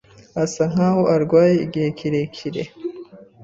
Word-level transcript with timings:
Asa 0.43 0.63
nkaho 0.71 1.01
arwaye 1.15 1.53
igihe 1.65 1.87
kirekire. 1.97 2.61